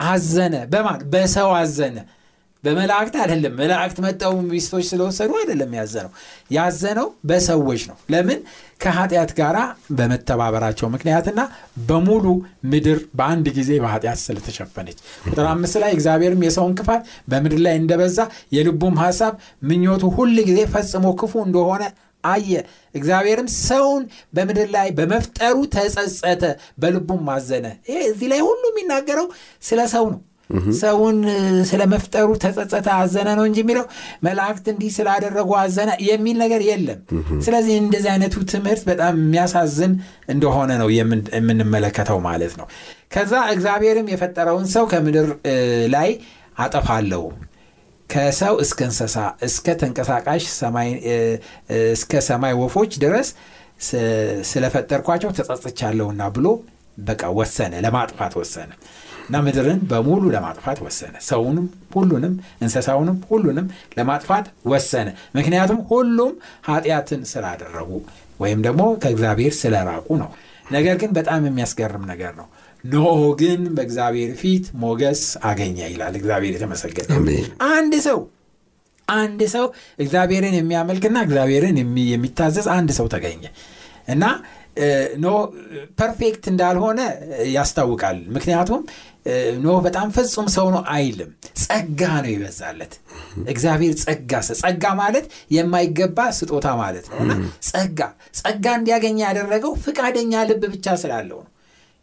[0.00, 1.96] አዘነ። በማን በሰው አዘነ
[2.64, 6.12] በመላእክት አይደለም። መላእክት መጠው ሚስቶች ስለወሰዱ አይደለም ያዘነው።
[6.50, 8.38] ያዘነው በሰዎች ነው። ለምን?
[8.80, 9.56] ከኃጢአት ጋር
[9.98, 11.40] በመተባበራቸው ምክንያትና
[11.88, 12.24] በሙሉ
[12.70, 18.18] ምድር በአንድ ጊዜ በኃጢአት ስለተሸፈነች። ቁጥር አምስት ላይ እግዚአብሔርም የሰውን ክፋት በምድር ላይ እንደበዛ
[18.56, 21.84] የልቡም ሐሳብ ምኞቱ ሁል ጊዜ ፈጽሞ ክፉ እንደሆነ
[22.24, 22.50] አየ።
[22.94, 24.02] እግዚአብሔርም ሰውን
[24.34, 26.42] በምድር ላይ በመፍጠሩ ተጸጸተ፣
[26.78, 29.26] በልቡም አዘነ። ይሄ እዚህ ላይ ሁሉ የሚናገረው
[29.62, 30.20] ስለ ሰው ነው።
[30.78, 31.18] ሰውን
[31.70, 33.86] ስለ መፍጠሩ ተጸጸተ አዘነ ነው እንጂ የሚለው
[34.26, 36.98] መላእክት እንዲህ ስላደረጉ አዘነ የሚል ነገር የለም።
[37.46, 39.94] ስለዚህ እንደዚህ አይነቱ ትምህርት በጣም የሚያሳዝን
[40.28, 42.68] እንደሆነ ነው የምንመለከተው ማለት ነው።
[43.14, 45.28] ከዛ እግዚአብሔርም የፈጠረውን ሰው ከምድር
[45.94, 46.10] ላይ
[46.56, 47.24] አጠፋለሁ
[48.10, 50.44] ከሰው እስከ እንስሳ እስከ ተንቀሳቃሽ
[51.94, 53.28] እስከ ሰማይ ወፎች ድረስ
[54.50, 56.46] ስለፈጠርኳቸው ተጸጽቻለሁና ብሎ
[56.98, 58.70] በቃ ወሰነ፣ ለማጥፋት ወሰነ
[59.26, 63.66] እና ምድርን በሙሉ ለማጥፋት ወሰነ። ሰውንም ሁሉንም እንስሳውንም ሁሉንም
[63.98, 66.32] ለማጥፋት ወሰነ። ምክንያቱም ሁሉም
[66.68, 67.90] ኃጢአትን ስላደረጉ
[68.40, 70.30] ወይም ደግሞ ከእግዚአብሔር ስለራቁ ነው።
[70.72, 72.46] ነገር ግን በጣም የሚያስገርም ነገር ነው።
[72.84, 73.08] ኖህ
[73.40, 77.10] ግን በእግዚአብሔር ፊት ሞገስ አገኘ ይላል። እግዚአብሔር የተመሰገነ
[77.72, 78.20] አንድ ሰው
[79.08, 79.66] አንድ ሰው
[79.98, 81.76] እግዚአብሔርን የሚያመልክና እግዚአብሔርን
[82.12, 83.42] የሚታዘዝ አንድ ሰው ተገኘ
[84.08, 84.24] እና
[85.22, 85.40] ኖህ
[85.98, 87.00] perfect እንዳልሆነ
[87.52, 88.80] ያስታውቃል። ምክንያቱም
[89.62, 92.94] ኖህ በጣም ፍጹም ሰው ነው አይልም። ጸጋ ነው ይበዛለት።
[93.46, 97.32] እግዚአብሔር ጸጋ ጸጋ ማለት የማይገባ ስጦታ ማለት ነው እና
[97.68, 98.00] ጸጋ
[98.40, 101.48] ጸጋ እንዲያገኘ ያደረገው ፍቃደኛ ልብ ብቻ ስላለው ነው።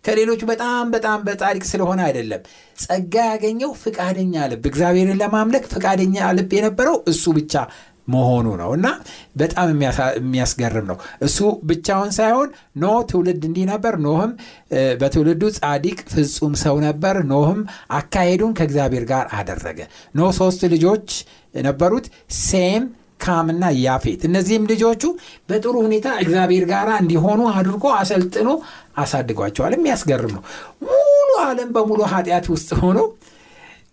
[0.03, 2.41] ከሌሎቹ በጣም በጣም በጻድቅ ስለሆነ አይደለም።
[2.77, 7.53] ጸጋ ያገኘው ፍቃደኛ ልብ፣ እግዚአብሔርን ለማምለክ ፍቃደኛ ልብ የነበረው እሱ ብቻ
[8.09, 8.87] መሆኑ ነው እና
[9.39, 11.37] በጣም የሚያስገርም ነው። እሱ
[11.69, 12.49] ብቻውን ሳይሆን
[12.81, 14.31] ኖህ ትውልድ እንዲህ ነበር። ኖህም
[15.01, 17.59] በትውልዱ ጻዲቅ ፍጹም ሰው ነበር። ኖህም
[17.97, 19.79] አካሄዱን ከእግዚአብሔር ጋር አደረገ።
[20.15, 21.07] ኖህ ሶስት ልጆች
[21.63, 22.07] ነበሩት፣
[22.41, 22.85] ሴም፣
[23.19, 25.01] ካምና ያፌት እነዚህም ልጆቹ
[25.49, 28.49] በጥሩ ሁኔታ እግዚአብሔር ጋር እንዲሆኑ አድርጎ አሰልጥኖ
[29.01, 30.43] አሳድጓቸዋል የሚያስገርም ነው
[30.85, 32.99] ሙሉ ዓለም በሙሉ ኃጢአት ውስጥ ሆኖ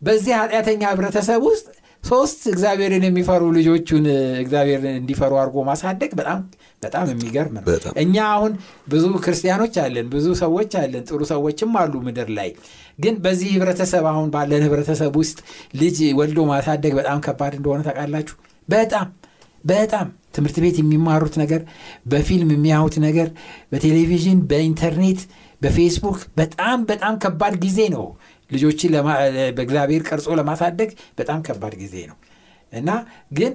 [0.02, 1.66] በዚህ ኃጢአተኛ ህብረተሰብ ውስጥ
[2.06, 4.04] ሶስት እግዚአብሔርን የሚፈሩ ልጆቹን
[4.42, 6.40] እግዚአብሔርን እንዲፈሩ አድርጎ ማሳደግ በጣም
[6.82, 7.62] በጣም የሚገርም ነው።
[8.02, 8.52] እኛ አሁን
[8.88, 12.50] ብዙ ክርስቲያኖች አለን ብዙ ሰዎች አለን ጥሩ ሰዎችም አሉ ምድር ላይ።
[12.98, 15.38] ግን በዚህ ህብረተሰብ አሁን ባለን ህብረተሰብ ውስጥ
[15.80, 18.36] ልጅ ወልዶ ማሳደግ በጣም ከባድ እንደሆነ ታውቃላችሁ?
[18.68, 19.08] በጣም
[19.64, 21.60] በጣም ትምህርት ቤት የሚማሩት ነገር
[22.06, 23.28] በፊልም የሚያዩት ነገር
[23.72, 25.20] በቴሌቪዥን በኢንተርኔት
[25.62, 28.04] በፌስቡክ በጣም በጣም ከባድ ጊዜ ነው
[28.50, 28.92] ልጆችን
[29.56, 32.16] በእግዚአብሔር ቀርጾ ለማሳደግ በጣም ከባድ ጊዜ ነው።
[32.72, 32.90] እና
[33.32, 33.52] ግን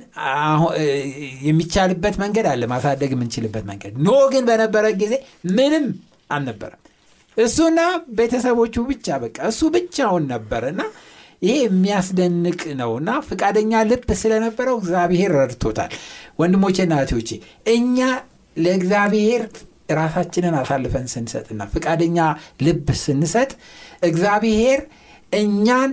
[1.47, 5.13] የሚቻልበት መንገድ አለ ማሳደግ የምንችልበት መንገድ። ኖ ግን በነበረ ጊዜ
[5.53, 5.85] ምንም
[6.29, 6.77] አልነበረም።
[7.37, 7.79] እሱና
[8.17, 10.81] ቤተሰቦቹ ብቻ በቃ እሱ ብቻውን ነበር። እና
[11.41, 15.91] ይሄ የሚያስደንቅ ነው። እና ፈቃደኛ ልብ ስለነበረው እግዚአብሔር ረድቶታል።
[16.39, 17.29] ወንድሞቼና እህቶቼ
[17.73, 17.97] እኛ
[18.57, 19.43] ለእግዚአብሔር
[19.97, 22.17] ራሳችንን አሳልፈን ስንሰጥና ፈቃደኛ
[22.61, 23.51] ልብ ስንሰጥ
[24.03, 24.81] እግዚአብሔር
[25.33, 25.91] እኛን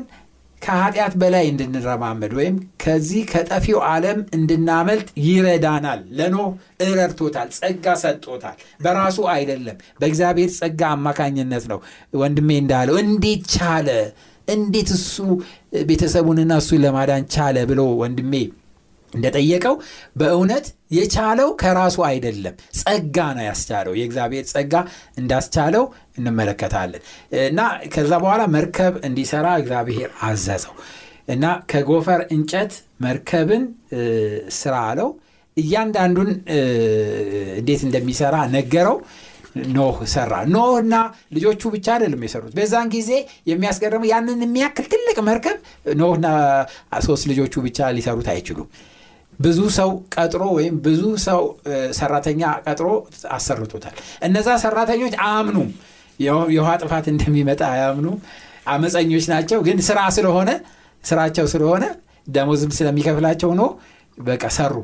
[0.63, 6.49] ከኃጢአት በላይ እንድንረማመድ ወይም ከዚህ ከጠፊው ዓለም እንድናመልጥ ይረዳናል። ለኖህ
[6.87, 11.81] እረድቶታል ጸጋ ሰጥቶታል። በራሱ አይደለም በእግዚአብሔር ጸጋ አማካኝነት ነው።
[12.23, 13.89] ወንድሜ እንዳለው እንዴት ቻለ?
[14.49, 15.15] እንዴት እሱ
[15.89, 18.35] ቤተሰቡንና እሱን ለማዳን ቻለ ብሎ ወንድሜ
[19.13, 19.75] እንደጠየቀው
[20.17, 24.75] በእውነት የቻለው ከራሱ አይደለም። ጸጋ ነው ያስቻለው። የእግዚአብሔር ጸጋ
[25.19, 25.85] እንዳስቻለው
[26.19, 27.03] እንመለከታለን።
[27.45, 27.61] እና
[27.95, 30.75] ከዛ በኋላ መርከብ እንዲሰራ እግዚአብሔር አዘዘው።
[31.29, 33.65] እና ከጎፈር እንጨት መርከብን
[34.59, 35.09] ስራ አለው።
[35.57, 36.29] እያንዳንዱን
[37.59, 38.97] እንዴት እንደሚሰራ ነገረው።
[39.71, 40.95] ኖህ ሰራ። ኖህ እና
[41.37, 43.11] ልጆቹ ብቻ አይደለም የሰሩት። በዛን ጊዜ
[43.51, 45.57] የሚያስገርመው ያንን የሚያክል ትልቅ መርከብ
[46.01, 46.27] ኖህና
[47.07, 48.69] ሶስት ልጆቹ ብቻ ሊሰሩት አይችሉም
[49.39, 51.41] ብዙ ሰው ቀጥሮ ወይም ብዙ ሰው
[51.99, 52.89] ሰራተኛ ቀጥሮ
[53.37, 55.71] አሰርቶታል። እነዛ ሰራተኞች አያምኑም።
[56.21, 58.17] የው- የውሃ ጥፋት እንደሚመጣ አያምኑም።
[58.69, 60.51] አመፀኞች ናቸው። ግን ስራ ስለሆነ
[61.05, 61.85] ስራቸው ስለሆነ
[62.29, 63.69] ደሞዝም ስለሚከፍላቸው ነው።
[64.19, 64.75] በቃ ሰሩ።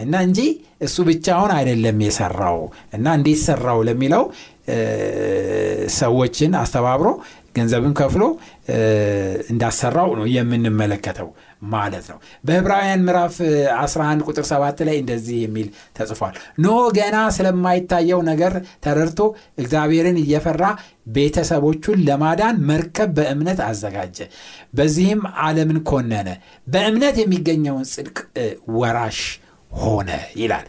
[0.00, 0.38] እና እንጂ
[0.86, 2.58] እሱ ብቻውን አይደለም የሰራው።
[2.96, 4.24] እና እንዴት ሰራው ለሚለው
[5.96, 7.08] ሰዎችን አስተባብሮ
[7.56, 8.24] ገንዘብን ከፍሎ
[9.50, 11.28] እንዳሰራው ነው የምንመለከተው
[11.66, 18.20] ማለት ነው። በዕብራውያን ምዕራፍ እ, 11 ቁጥር 7 ላይ እንደዚህ የሚል ተጽፏል። ኖህ ገና ስለማይታየው
[18.28, 19.20] ነገር ተረድቶ
[19.58, 20.62] እግዚአብሔርን እየፈራ
[21.14, 24.18] ቤተሰቦቹን ለማዳን መርከብ በእምነት አዘጋጀ።
[24.74, 26.28] በዚህም ዓለምን ኮነነ።
[26.66, 28.18] በእምነት የሚገኘውን ጽድቅ
[28.76, 29.20] ወራሽ
[29.70, 30.66] ሆነ ይላል።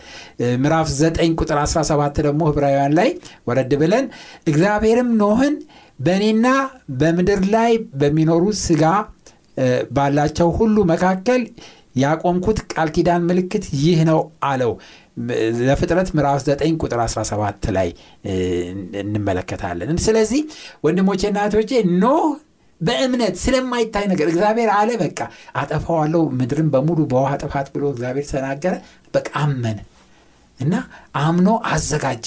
[0.59, 3.09] ምዕራፍ 9 ቁጥር 17 ደግሞ ዕብራውያን ላይ
[3.47, 4.05] ወረድ ብለን
[4.47, 5.55] እግዚአብሔርም ኖህን
[5.99, 6.47] በእኔና
[6.99, 7.71] በምድር ላይ
[8.01, 8.83] በሚኖሩ ስጋ
[9.91, 11.41] ባላቸው ሁሉ መካከል
[11.95, 14.71] ያቆምኩት ቃል ኪዳን ምልክት ይህ ነው አለው።
[15.59, 17.89] ዘፍጥረት ምዕራፍ 9 ቁጥር 17 ላይ
[19.01, 20.41] እንመለከታለን። ስለዚህ
[20.85, 21.71] ወንድሞቼና እህቶቼ
[22.03, 22.27] ኖህ
[22.81, 25.19] በእምነት ስለማይታይ ነገር እግዚአብሔር አለ። በቃ
[25.55, 28.75] አጠፋዋለሁ ምድርን በሙሉ በውሃ ጥፋት ብሎ እግዚአብሔር ተናገረ።
[29.13, 29.77] በቃ አመነ
[30.59, 30.73] እና
[31.21, 32.25] አምኖ አዘጋጀ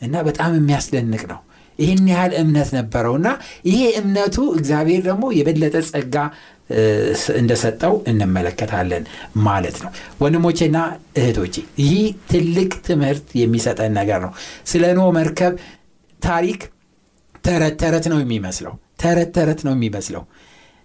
[0.00, 1.40] እና በጣም የሚያስደንቅ ነው
[1.78, 3.28] ይህን ያህል እምነት ነበረው እና
[3.68, 6.16] ይሄ እምነቱ እግዚአብሔር ደግሞ የበለጠ ጸጋ
[7.40, 9.04] እንደሰጠው እንመለከታለን
[9.46, 9.90] ማለት ነው።
[10.22, 10.78] ወንድሞቼና
[11.20, 14.32] እህቶቼ ይህ ትልቅ ትምህርት የሚሰጠን ነገር ነው።
[14.70, 15.54] ስለ ኖህ መርከብ
[16.22, 16.60] ታሪክ
[17.44, 20.22] ተረት ተረት ነው የሚመስለው ተረት ተረት ነው የሚመስለው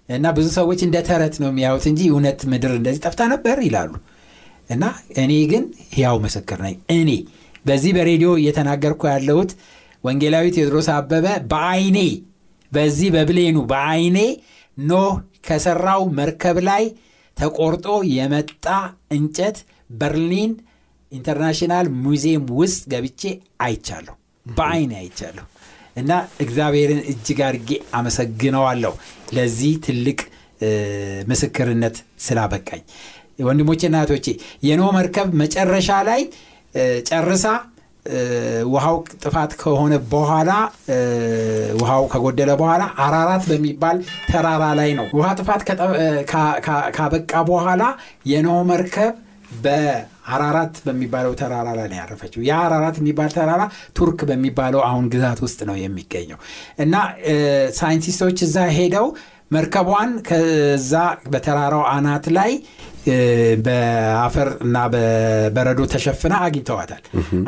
[0.09, 3.91] እና ብዙ ሰዎች እንደ ተረት ነው የሚያዩት እንጂ እውነት ምድር እንደዚህ ጠፍታ ነበር ይላሉ።
[4.69, 4.83] እና
[5.23, 7.09] እኔ ግን ሕያው ምስክር ነኝ። እኔ
[7.65, 9.51] በዚህ በሬዲዮ እየተናገርኩ ያለሁት
[10.03, 11.97] ወንጌላዊ ቴዎድሮስ አበበ በአይኔ
[12.71, 14.17] በዚህ በብሌኑ በአይኔ
[14.77, 15.13] ኖህ
[15.47, 16.83] ከሰራው መርከብ ላይ
[17.37, 18.65] ተቆርጦ የመጣ
[19.15, 19.57] እንጨት
[19.93, 20.51] በርሊን
[21.11, 23.21] international ሙዚየም ውስጥ ገብቼ
[23.61, 25.45] አይቻለሁ። በአይኔ አይቻለሁ።
[25.95, 26.11] እና
[26.43, 28.93] እግዚአብሔርን እጅግ አድርጌ አመሰግነዋለሁ
[29.35, 30.19] ለዚህ ትልቅ
[31.29, 32.83] ምስክርነት ስላበቃኝ።
[33.43, 34.27] ወንድሞቼና እህቶቼ
[34.63, 36.21] የኖህ መርከብ መጨረሻ ላይ
[37.09, 37.45] ጨርሳ
[38.71, 40.51] ውሃው ጥፋት ከሆነ በኋላ
[41.81, 43.97] ውሃው ከጎደለ በኋላ አራራት በሚባል
[44.29, 45.61] ተራራ ላይ ነው። ውሃ ጥፋት
[46.97, 47.83] ካበቃ በኋላ
[48.31, 49.13] የኖህ መርከብ
[49.63, 53.63] በአራራት በሚባለው ተራራ ላይ ያረፈችው። ያ አራራት የሚባል ተራራ
[53.97, 56.39] ቱርክ በሚባለው አሁን ግዛት ውስጥ ነው የሚገኘው።
[56.79, 56.95] እና
[57.79, 59.07] ሳይንቲስቶች እዛ ሄደው
[59.51, 60.93] መርከቧን ከዛ
[61.31, 62.51] በተራራው አናት ላይ
[63.65, 67.03] በአፈር እና በበረዶ ተሸፍና አግኝተዋታል።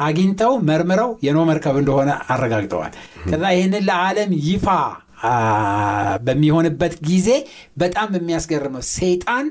[0.07, 2.93] አግኝተው መርምረው የኖ መርከብ እንደሆነ አረጋግጠዋል።
[3.29, 4.67] ከዛ ይህንን ለዓለም ይፋ
[6.25, 7.29] በሚሆንበት ጊዜ
[7.77, 9.45] በጣም የሚያስገርመው ሰይጣን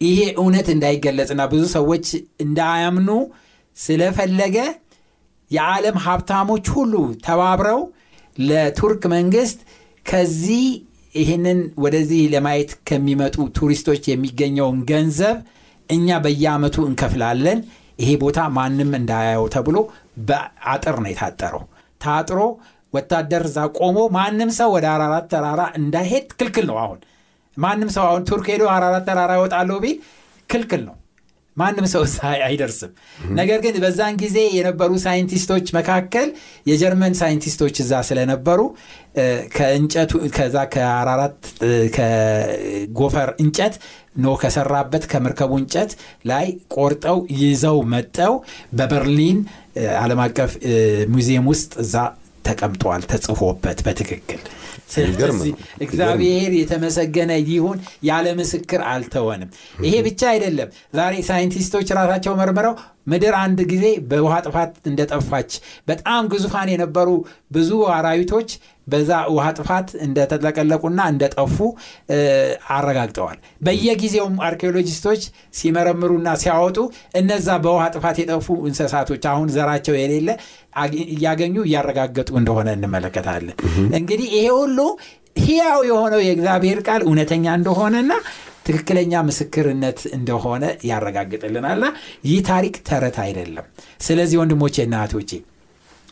[0.00, 2.06] ይሄ እውነት እንዳይገለጽና ብዙ ሰዎች
[2.44, 3.08] እንዳያምኑ
[3.76, 4.56] ስለፈለገ
[5.50, 7.80] የዓለም ሀብታሞች ሁሉ ተባብረው
[8.38, 9.58] ለቱርክ መንግስት
[10.06, 10.66] ከዚህ
[11.14, 15.36] ይህንን ወደዚህ ለማየት ከሚመጡ ቱሪስቶች የሚገኘውን ገንዘብ
[15.88, 17.60] እኛ በየአመቱ እንከፍላለን።
[17.98, 19.76] ይሄ ቦታ ማንም እንዳያየው ተብሎ
[20.28, 21.64] በአጥር ነው የታጠረው።
[22.00, 22.38] ታጥሮ
[22.92, 27.00] ወታደር እዛ ቆሞ ማንም ሰው ወደ አራራት ተራራ እንዳይሄድ ክልክል ነው። አሁን
[27.56, 29.98] ማንም ሰው አሁን ቱርክ ሄዶ አራራት ተራራ ይወጣለሁ ቢል
[30.48, 30.96] ክልክል ነው
[31.60, 32.02] ማንም ሰው
[32.44, 32.92] አይደርስም።
[33.38, 36.28] ነገር ግን በዛን ጊዜ የነበሩ ሳይንቲስቶች መካከል
[36.70, 38.60] የጀርመን ሳይንቲስቶች እዛ ስለነበሩ
[39.56, 41.38] ከእንጨቱ ከዛ ከአራራት
[41.96, 43.74] ከጎፈር እንጨት
[44.18, 45.90] ኖ ከሰራበት ከመርከቡ እንጨት
[46.30, 46.46] ላይ
[46.76, 48.34] ቆርጠው ይዘው መጠው
[48.78, 49.38] በበርሊን
[50.00, 50.52] ዓለም አቀፍ
[51.14, 51.94] ሙዚየም ውስጥ እዛ
[52.44, 54.40] ተቀምጧል ተጽፎበት በትክክል
[54.90, 55.52] ስለዚህ
[55.84, 59.50] እግዚአብሔር የተመሰገነ ይሁን ያለ ምስክር አልተወንም።
[59.84, 62.74] ይሄ ብቻ አይደለም። ዛሬ ሳይንቲስቶች ራሳቸው መርምረው
[63.06, 65.50] ምድር አንድ ጊዜ በውሃ ጥፋት እንደጠፋች
[65.88, 67.08] በጣም ግዙፋን የነበሩ
[67.52, 68.50] ብዙ አራዊቶች
[68.90, 71.56] በዛ ውሃ ጥፋት እንደተጠለቀለቁና እንደጠፉ
[72.74, 75.22] አረጋግጠዋል። በየጊዜውም አርኪኦሎጂስቶች
[75.58, 76.78] ሲመረምሩና ሲያወጡ
[77.20, 80.28] እነዛ በውሃ ጥፋት የጠፉ እንስሳቶች አሁን ዘራቸው የሌለ
[81.12, 83.56] እያገኙ እያረጋገጡ እንደሆነ እንመለከታለን።
[83.98, 84.78] እንግዲህ ይሄ ሁሉ
[85.40, 88.12] ህያው የሆነው የእግዚአብሔር ቃል እውነተኛ እንደሆነና
[88.66, 91.86] ትክክለኛ ምስክርነት እንደሆነ ያረጋግጥልናልና
[92.28, 93.66] ይህ ታሪክ ተረት አይደለም።
[94.00, 95.30] ስለዚህ ወንድሞቼ እና እህቶቼ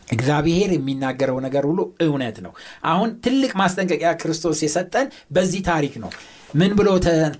[0.08, 2.52] እግዚአብሔር የሚናገረው ነገር ሁሉ እውነት ነው።
[2.86, 6.10] አሁን ትልቅ ማስጠንቀቂያ ክርስቶስ የሰጠን በዚህ ታሪክ ነው።
[6.54, 6.88] ምን ብሎ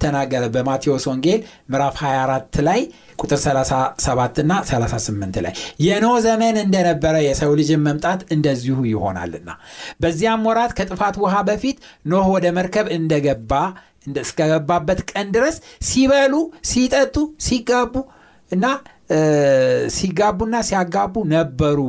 [0.03, 0.43] ተናገረ?
[0.55, 1.41] በማቴዎስ ወንጌል
[1.73, 2.81] ምዕራፍ 24 ላይ
[3.19, 5.55] ቁጥር 37 እና 38 ላይ
[5.85, 9.49] የኖ ዘመን እንደነበረ የሰው ልጅን መምጣት እንደዚሁ ይሆናልና።
[10.03, 11.79] በዚያም ወራት ከጥፋት ውሃ በፊት
[12.13, 13.53] ኖህ ወደ መርከብ እንደገባ
[14.21, 15.57] እስከገባበት ቀን ድረስ
[15.89, 16.35] ሲበሉ
[16.69, 17.95] ሲጠጡ ሲጋቡ
[18.51, 18.67] እና
[19.97, 21.81] ሲጋቡና ሲያጋቡ ነበሩ።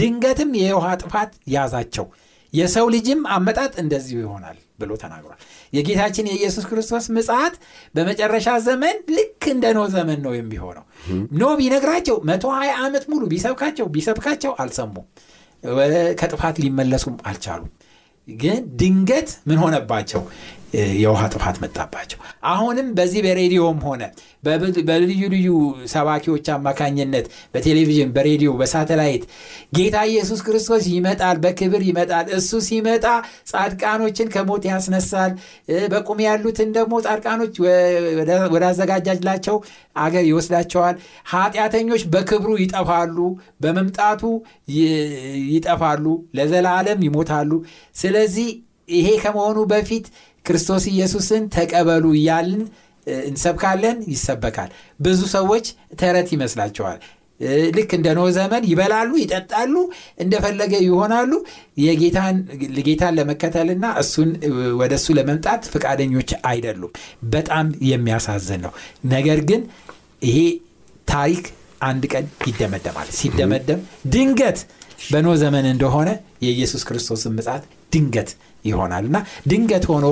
[0.00, 2.06] ድንገትም የውሃ ጥፋት ያዛቸው።
[2.52, 5.38] የሰው ልጅም አመጣጥ እንደዚሁ ይሆናል ብሎ ተናግሯል።
[5.72, 7.54] የጌታችን የኢየሱስ ክርስቶስ ምጽት
[7.94, 10.84] በመጨረሻ ዘመን ልክ እንደ ኖ ዘመን ነው የሚሆነው።
[11.34, 15.06] ኖ ቢነግራቸው መቶ ሀያ ዓመት ሙሉ ቢሰብካቸው ቢሰብካቸው አልሰሙም።
[16.20, 17.70] ከጥፋት ሊመለሱም አልቻሉም።
[18.28, 20.22] ግን ድንገት ምን ሆነባቸው
[20.96, 22.18] የውሃ ጥፋት መጣባቸው።
[22.50, 24.02] አሁንም በዚህ በሬዲዮም ሆነ
[24.88, 25.48] በልዩ ልዩ
[25.92, 29.24] ሰባኪዎች አማካኝነት በቴሌቪዥን በሬዲዮ በሳተላይት
[29.76, 33.06] ጌታ ኢየሱስ ክርስቶስ ይመጣል በክብር ይመጣል እሱ ሲመጣ
[33.50, 35.32] ጻድቃኖችን ከሞት ያስነሳል።
[35.92, 37.56] በቁም ያሉትን ደግሞ ጻድቃኖች
[38.54, 39.58] ወዳዘጋጃላቸው
[39.98, 40.96] አገር ይወስዳቸዋል።
[41.32, 43.16] ኃጢአተኞች በክብሩ ይጠፋሉ
[43.62, 44.22] በመምጣቱ
[45.52, 46.04] ይጠፋሉ
[46.38, 47.50] ለዘላለም ይሞታሉ።
[47.96, 48.48] ስለዚህ
[48.88, 50.06] ይሄ ከመሆኑ በፊት
[50.48, 52.62] ክርስቶስ ኢየሱስን ተቀበሉ እያልን
[53.26, 55.66] እንሰብካለን ይሰበካል። ብዙ ሰዎች
[56.00, 56.98] ተረት ይመስላቸዋል።
[57.76, 59.74] ልክ እንደ ኖ ዘመን ይበላሉ ይጠጣሉ
[60.22, 61.32] እንደፈለገ ይሆናሉ።
[62.84, 64.30] ጌታን ለመከተልና እሱን
[64.80, 66.92] ወደ እሱ ለመምጣት ፈቃደኞች አይደሉም።
[67.34, 68.72] በጣም የሚያሳዝን ነው።
[69.12, 69.62] ነገር ግን
[70.28, 70.38] ይሄ
[71.08, 71.44] ታሪክ
[71.82, 73.80] አንድ ቀን ይደመደማል። ሲደመደም
[74.14, 74.58] ድንገት
[75.10, 76.08] በኖ ዘመን እንደሆነ
[76.44, 78.30] የኢየሱስ ክርስቶስን ምጽት ድንገት
[78.64, 79.18] ይሆናል እና
[79.50, 80.06] ድንገት ሆኖ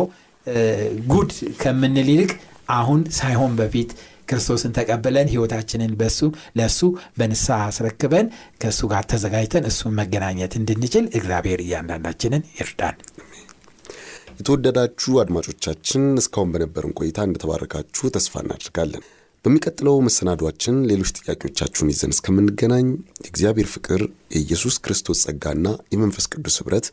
[1.11, 1.31] ጉድ
[1.61, 2.33] ከምንል ይልቅ
[2.77, 3.91] አሁን ሳይሆን በፊት
[4.29, 6.19] ክርስቶስን ተቀብለን ህይወታችንን በሱ
[6.59, 6.81] ለእሱ
[7.19, 8.27] በንስሐ አስረክበን
[8.63, 12.97] ከእሱ ጋር ተዘጋጅተን እሱን መገናኘት እንድንችል እግዚአብሔር እያንዳንዳችንን ይርዳን።
[14.39, 19.05] የተወደዳችሁ አድማጮቻችን እስካሁን በነበርን ቆይታ እንደተባረካችሁ ተስፋ እናደርጋለን
[19.45, 22.87] በሚቀጥለው መሰናዷችን ሌሎች ጥያቄዎቻችሁን ይዘን እስከምንገናኝ
[23.25, 24.01] የእግዚአብሔር ፍቅር
[24.35, 26.87] የኢየሱስ ክርስቶስ ጸጋና የመንፈስ ቅዱስ ኅብረት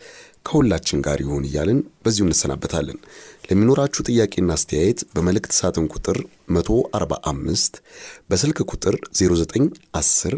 [0.46, 3.00] ከሁላችን ጋር ይሁን እያልን በዚሁ እንሰናበታለን።
[3.48, 6.20] ለሚኖራችሁ ጥያቄና አስተያየት በመልእክት ሳጥን ቁጥር
[6.58, 7.82] 145
[8.30, 10.38] በስልክ ቁጥር 0910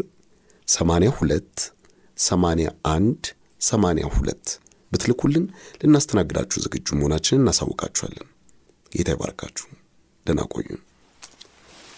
[0.68, 1.66] 82
[2.18, 4.56] 81 82
[4.92, 5.44] ብትልኩልን
[5.82, 8.28] ልናስተናግዳችሁ ዝግጁ መሆናችንን እናሳውቃችኋለን።
[8.92, 9.66] ጌታ ይባርካችሁ።
[10.26, 10.80] ደህና ቆዩን